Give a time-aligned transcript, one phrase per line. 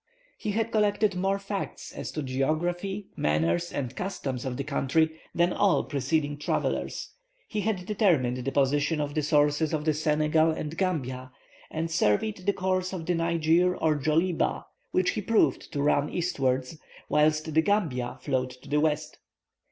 [0.35, 5.11] He had collected more facts as to the geography, manners, and customs of the country
[5.35, 7.11] than all preceding travellers;
[7.47, 11.31] he had determined the position of the sources of the Senegal and Gambia,
[11.69, 16.79] and surveyed the course of the Niger or Djoliba which he proved to run eastwards,
[17.07, 19.19] whilst the Gambia flowed to the west.